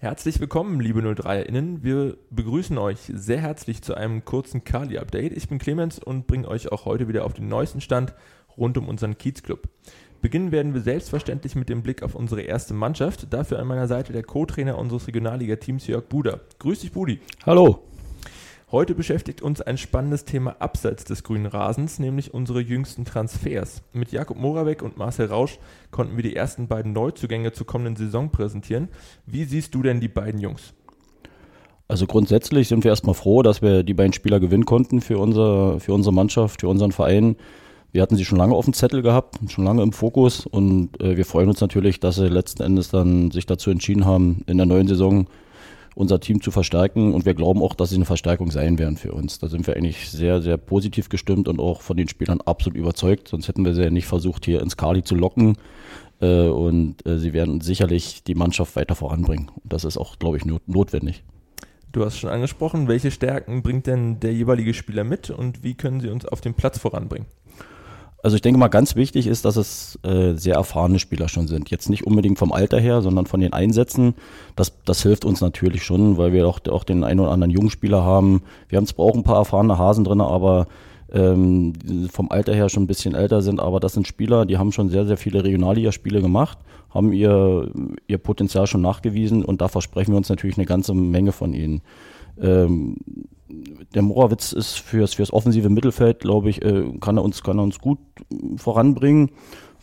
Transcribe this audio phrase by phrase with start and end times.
[0.00, 1.82] Herzlich willkommen, liebe 03erInnen.
[1.82, 5.36] Wir begrüßen euch sehr herzlich zu einem kurzen Kali-Update.
[5.36, 8.14] Ich bin Clemens und bringe euch auch heute wieder auf den neuesten Stand
[8.56, 9.68] rund um unseren Kiezclub.
[10.22, 13.32] Beginnen werden wir selbstverständlich mit dem Blick auf unsere erste Mannschaft.
[13.32, 16.42] Dafür an meiner Seite der Co-Trainer unseres Regionalliga-Teams Jörg Buder.
[16.60, 17.18] Grüß dich, Budi.
[17.44, 17.87] Hallo.
[18.70, 23.80] Heute beschäftigt uns ein spannendes Thema abseits des grünen Rasens, nämlich unsere jüngsten Transfers.
[23.94, 25.58] Mit Jakob Moravec und Marcel Rausch
[25.90, 28.88] konnten wir die ersten beiden Neuzugänge zur kommenden Saison präsentieren.
[29.24, 30.74] Wie siehst du denn die beiden Jungs?
[31.88, 35.80] Also grundsätzlich sind wir erstmal froh, dass wir die beiden Spieler gewinnen konnten für, unser,
[35.80, 37.36] für unsere Mannschaft, für unseren Verein.
[37.92, 41.16] Wir hatten sie schon lange auf dem Zettel gehabt, schon lange im Fokus und äh,
[41.16, 44.66] wir freuen uns natürlich, dass sie letzten Endes dann sich dazu entschieden haben, in der
[44.66, 45.26] neuen Saison
[45.98, 49.10] unser Team zu verstärken und wir glauben auch, dass sie eine Verstärkung sein werden für
[49.10, 49.40] uns.
[49.40, 53.26] Da sind wir eigentlich sehr, sehr positiv gestimmt und auch von den Spielern absolut überzeugt,
[53.26, 55.56] sonst hätten wir sie ja nicht versucht, hier ins Kali zu locken.
[56.20, 59.50] Äh, und äh, sie werden sicherlich die Mannschaft weiter voranbringen.
[59.56, 61.24] Und das ist auch, glaube ich, notwendig.
[61.90, 66.00] Du hast schon angesprochen, welche Stärken bringt denn der jeweilige Spieler mit und wie können
[66.00, 67.26] sie uns auf dem Platz voranbringen?
[68.20, 71.70] Also ich denke mal, ganz wichtig ist, dass es äh, sehr erfahrene Spieler schon sind.
[71.70, 74.14] Jetzt nicht unbedingt vom Alter her, sondern von den Einsätzen.
[74.56, 77.70] Das, das hilft uns natürlich schon, weil wir auch, auch den einen oder anderen jungen
[77.70, 78.42] Spieler haben.
[78.68, 80.66] Wir haben zwar auch ein paar erfahrene Hasen drin, aber
[81.12, 81.74] ähm,
[82.10, 83.60] vom Alter her schon ein bisschen älter sind.
[83.60, 86.58] Aber das sind Spieler, die haben schon sehr, sehr viele Regionalligaspiele gemacht,
[86.90, 87.70] haben ihr,
[88.08, 91.82] ihr Potenzial schon nachgewiesen und da versprechen wir uns natürlich eine ganze Menge von ihnen.
[92.40, 92.96] Ähm,
[93.94, 97.64] der Morawitz ist fürs, fürs offensive Mittelfeld, glaube ich, äh, kann, er uns, kann er
[97.64, 97.98] uns gut
[98.56, 99.30] voranbringen.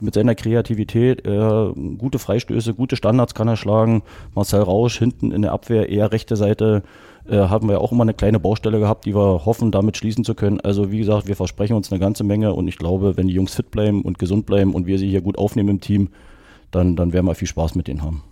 [0.00, 4.02] Mit seiner Kreativität, äh, gute Freistöße, gute Standards kann er schlagen.
[4.34, 6.82] Marcel Rausch hinten in der Abwehr, eher rechte Seite,
[7.28, 10.34] äh, haben wir auch immer eine kleine Baustelle gehabt, die wir hoffen, damit schließen zu
[10.34, 10.60] können.
[10.60, 13.54] Also wie gesagt, wir versprechen uns eine ganze Menge und ich glaube, wenn die Jungs
[13.54, 16.08] fit bleiben und gesund bleiben und wir sie hier gut aufnehmen im Team,
[16.72, 18.24] dann, dann werden wir viel Spaß mit denen haben.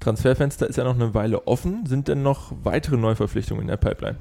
[0.00, 1.86] Transferfenster ist ja noch eine Weile offen.
[1.86, 4.16] Sind denn noch weitere Neuverpflichtungen in der Pipeline?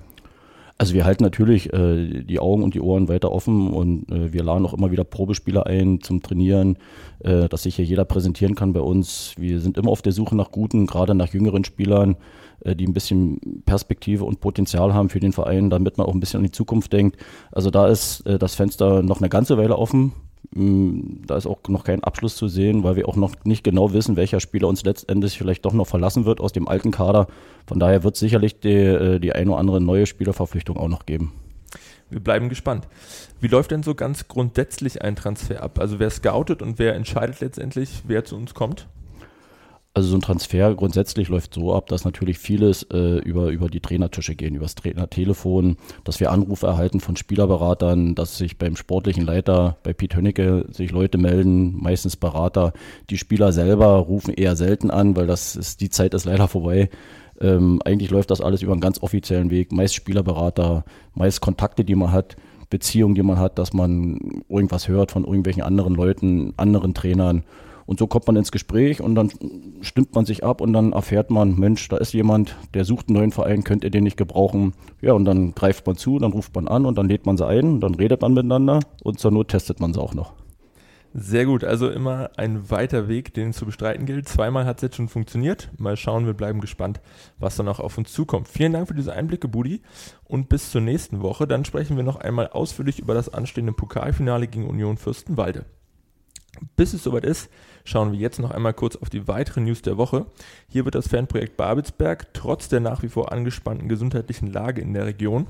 [0.77, 4.43] Also wir halten natürlich äh, die Augen und die Ohren weiter offen und äh, wir
[4.43, 6.77] laden auch immer wieder Probespieler ein zum Trainieren,
[7.19, 9.35] äh, dass sich hier jeder präsentieren kann bei uns.
[9.37, 12.17] Wir sind immer auf der Suche nach guten, gerade nach jüngeren Spielern,
[12.59, 16.19] äh, die ein bisschen Perspektive und Potenzial haben für den Verein, damit man auch ein
[16.19, 17.15] bisschen an die Zukunft denkt.
[17.53, 20.11] Also da ist äh, das Fenster noch eine ganze Weile offen.
[20.51, 23.93] Mm, da ist auch noch kein Abschluss zu sehen, weil wir auch noch nicht genau
[23.93, 27.27] wissen, welcher Spieler uns letztendlich vielleicht doch noch verlassen wird aus dem alten Kader.
[27.67, 31.05] Von daher wird es sicherlich die, äh, die ein oder andere neue Spielerverpflichtung auch noch
[31.05, 31.33] geben.
[32.09, 32.87] Wir bleiben gespannt.
[33.41, 35.79] Wie läuft denn so ganz grundsätzlich ein Transfer ab?
[35.79, 38.87] Also wer scoutet und wer entscheidet letztendlich, wer zu uns kommt?
[39.95, 43.79] Also so ein Transfer grundsätzlich läuft so ab, dass natürlich vieles äh, über, über die
[43.79, 49.23] Trainertische gehen, über das Trainertelefon, dass wir Anrufe erhalten von Spielerberatern, dass sich beim sportlichen
[49.23, 52.73] Leiter, bei Piet Hönnecke, sich Leute melden, meistens Berater.
[53.09, 56.89] Die Spieler selber rufen eher selten an, weil das ist, die Zeit ist leider vorbei.
[57.39, 61.95] Ähm, eigentlich läuft das alles über einen ganz offiziellen Weg, meist Spielerberater, meist Kontakte, die
[61.95, 62.35] man hat.
[62.69, 67.45] Beziehungen, die man hat, dass man irgendwas hört von irgendwelchen anderen Leuten, anderen Trainern
[67.85, 69.31] und so kommt man ins Gespräch und dann
[69.81, 73.17] stimmt man sich ab und dann erfährt man, Mensch, da ist jemand, der sucht einen
[73.17, 74.73] neuen Verein, könnt ihr den nicht gebrauchen?
[75.01, 77.45] Ja, und dann greift man zu, dann ruft man an und dann lädt man sie
[77.45, 80.33] ein, dann redet man miteinander und zur Not testet man sie auch noch.
[81.17, 84.27] Sehr gut, also immer ein weiter Weg, den zu bestreiten gilt.
[84.27, 85.71] Zweimal hat es jetzt schon funktioniert.
[85.77, 86.99] Mal schauen, wir bleiben gespannt,
[87.39, 88.49] was dann auch auf uns zukommt.
[88.49, 89.81] Vielen Dank für diese Einblicke, Budi.
[90.25, 91.47] Und bis zur nächsten Woche.
[91.47, 95.63] Dann sprechen wir noch einmal ausführlich über das anstehende Pokalfinale gegen Union Fürstenwalde.
[96.75, 97.49] Bis es soweit ist,
[97.83, 100.25] schauen wir jetzt noch einmal kurz auf die weiteren News der Woche.
[100.67, 105.05] Hier wird das Fanprojekt Babelsberg trotz der nach wie vor angespannten gesundheitlichen Lage in der
[105.05, 105.47] Region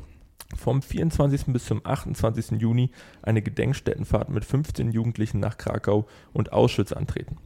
[0.56, 1.46] vom 24.
[1.48, 2.62] bis zum 28.
[2.62, 7.38] Juni eine Gedenkstättenfahrt mit 15 Jugendlichen nach Krakau und Auschwitz antreten.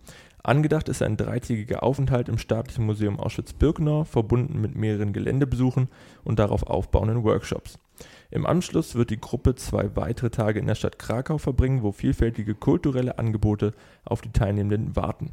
[0.43, 5.89] Angedacht ist ein dreitägiger Aufenthalt im Staatlichen Museum Auschwitz-Birkenau, verbunden mit mehreren Geländebesuchen
[6.23, 7.77] und darauf aufbauenden Workshops.
[8.31, 12.55] Im Anschluss wird die Gruppe zwei weitere Tage in der Stadt Krakau verbringen, wo vielfältige
[12.55, 13.73] kulturelle Angebote
[14.05, 15.31] auf die Teilnehmenden warten.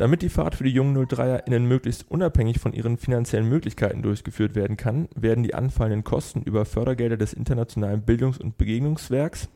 [0.00, 4.78] Damit die Fahrt für die jungen 03erInnen möglichst unabhängig von ihren finanziellen Möglichkeiten durchgeführt werden
[4.78, 9.50] kann, werden die anfallenden Kosten über Fördergelder des Internationalen Bildungs- und Begegnungswerks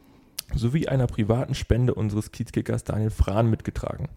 [0.55, 4.09] sowie einer privaten Spende unseres Kiezkickers Daniel Frahn mitgetragen.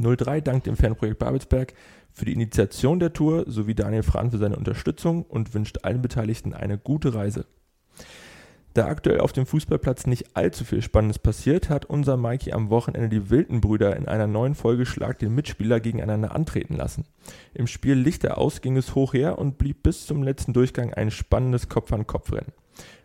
[0.00, 1.74] 03 dankt dem Fanprojekt Babelsberg
[2.12, 6.54] für die Initiation der Tour sowie Daniel Frahn für seine Unterstützung und wünscht allen Beteiligten
[6.54, 7.46] eine gute Reise.
[8.76, 13.08] Da aktuell auf dem Fußballplatz nicht allzu viel Spannendes passiert, hat unser Mikey am Wochenende
[13.08, 17.06] die Wildenbrüder in einer neuen Folge Schlag den Mitspieler gegeneinander antreten lassen.
[17.54, 21.10] Im Spiel Lichter aus ging es hoch her und blieb bis zum letzten Durchgang ein
[21.10, 22.52] spannendes Kopf-an-Kopf-Rennen.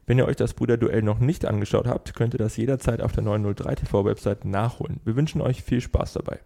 [0.05, 3.23] Wenn ihr euch das Brüderduell noch nicht angeschaut habt, könnt ihr das jederzeit auf der
[3.23, 4.99] 903 TV Website nachholen.
[5.05, 6.39] Wir wünschen euch viel Spaß dabei.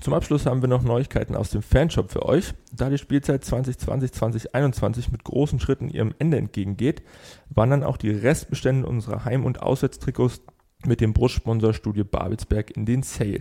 [0.00, 2.52] Zum Abschluss haben wir noch Neuigkeiten aus dem Fanshop für euch.
[2.72, 7.02] Da die Spielzeit 2020-2021 mit großen Schritten ihrem Ende entgegengeht,
[7.48, 10.42] wandern auch die Restbestände unserer Heim- und Auswärtstrikots
[10.84, 13.40] mit dem Brustsponsor Studio Babelsberg in den Sale.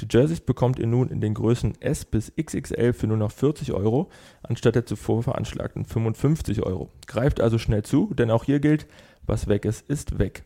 [0.00, 3.72] Die Jerseys bekommt ihr nun in den Größen S bis XXL für nur noch 40
[3.72, 4.08] Euro,
[4.42, 6.88] anstatt der zuvor veranschlagten 55 Euro.
[7.06, 8.86] Greift also schnell zu, denn auch hier gilt,
[9.26, 10.44] was weg ist, ist weg.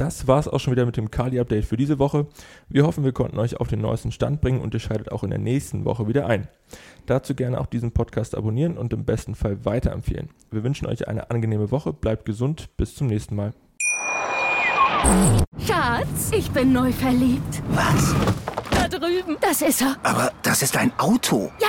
[0.00, 2.26] Das war's auch schon wieder mit dem Kali-Update für diese Woche.
[2.70, 5.28] Wir hoffen, wir konnten euch auf den neuesten Stand bringen und ihr schaltet auch in
[5.28, 6.48] der nächsten Woche wieder ein.
[7.04, 10.30] Dazu gerne auch diesen Podcast abonnieren und im besten Fall weiterempfehlen.
[10.50, 13.52] Wir wünschen euch eine angenehme Woche, bleibt gesund, bis zum nächsten Mal.
[15.58, 17.62] Schatz, ich bin neu verliebt.
[17.72, 18.14] Was?
[18.70, 19.36] Da drüben.
[19.42, 19.96] Das ist er.
[20.02, 21.52] Aber das ist ein Auto.
[21.60, 21.68] Ja,